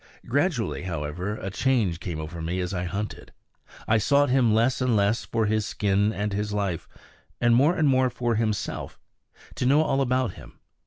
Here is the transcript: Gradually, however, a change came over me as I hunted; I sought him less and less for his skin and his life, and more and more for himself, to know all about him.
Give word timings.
Gradually, 0.25 0.81
however, 0.81 1.35
a 1.35 1.51
change 1.51 1.99
came 1.99 2.19
over 2.19 2.41
me 2.41 2.59
as 2.59 2.73
I 2.73 2.85
hunted; 2.85 3.31
I 3.87 3.99
sought 3.99 4.31
him 4.31 4.51
less 4.51 4.81
and 4.81 4.95
less 4.95 5.25
for 5.25 5.45
his 5.45 5.67
skin 5.67 6.11
and 6.11 6.33
his 6.33 6.51
life, 6.51 6.87
and 7.39 7.53
more 7.55 7.75
and 7.75 7.87
more 7.87 8.09
for 8.09 8.33
himself, 8.33 8.99
to 9.53 9.67
know 9.67 9.83
all 9.83 10.01
about 10.01 10.33
him. 10.33 10.57